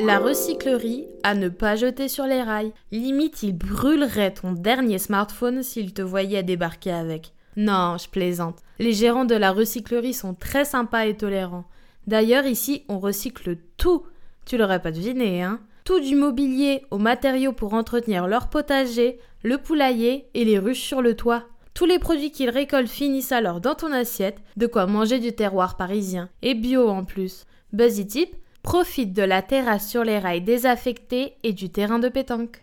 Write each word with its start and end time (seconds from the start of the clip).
La 0.00 0.20
recyclerie 0.20 1.08
à 1.24 1.34
ne 1.34 1.48
pas 1.48 1.74
jeter 1.74 2.06
sur 2.06 2.24
les 2.24 2.40
rails. 2.40 2.72
Limite, 2.92 3.42
il 3.42 3.52
brûlerait 3.52 4.32
ton 4.32 4.52
dernier 4.52 4.98
smartphone 4.98 5.64
s'il 5.64 5.92
te 5.92 6.02
voyait 6.02 6.44
débarquer 6.44 6.92
avec. 6.92 7.32
Non, 7.56 7.96
je 7.98 8.08
plaisante. 8.08 8.60
Les 8.78 8.92
gérants 8.92 9.24
de 9.24 9.34
la 9.34 9.50
recyclerie 9.50 10.14
sont 10.14 10.34
très 10.34 10.64
sympas 10.64 11.06
et 11.06 11.16
tolérants. 11.16 11.64
D'ailleurs, 12.06 12.46
ici, 12.46 12.84
on 12.88 13.00
recycle 13.00 13.56
tout. 13.76 14.04
Tu 14.46 14.56
l'aurais 14.56 14.80
pas 14.80 14.92
deviné, 14.92 15.42
hein 15.42 15.58
Tout 15.82 15.98
du 15.98 16.14
mobilier 16.14 16.84
aux 16.92 16.98
matériaux 16.98 17.52
pour 17.52 17.74
entretenir 17.74 18.28
leur 18.28 18.50
potager, 18.50 19.18
le 19.42 19.58
poulailler 19.58 20.28
et 20.34 20.44
les 20.44 20.60
ruches 20.60 20.82
sur 20.82 21.02
le 21.02 21.16
toit. 21.16 21.42
Tous 21.74 21.86
les 21.86 21.98
produits 21.98 22.30
qu'ils 22.30 22.50
récoltent 22.50 22.88
finissent 22.88 23.32
alors 23.32 23.60
dans 23.60 23.74
ton 23.74 23.92
assiette, 23.92 24.38
de 24.56 24.68
quoi 24.68 24.86
manger 24.86 25.18
du 25.18 25.32
terroir 25.32 25.76
parisien. 25.76 26.28
Et 26.42 26.54
bio 26.54 26.88
en 26.88 27.04
plus. 27.04 27.46
Buzzy 27.72 28.06
Tip 28.06 28.36
profite 28.62 29.12
de 29.12 29.22
la 29.22 29.42
terrasse 29.42 29.88
sur 29.88 30.04
les 30.04 30.18
rails 30.18 30.42
désaffectés 30.42 31.36
et 31.42 31.52
du 31.52 31.70
terrain 31.70 31.98
de 31.98 32.08
pétanque. 32.08 32.62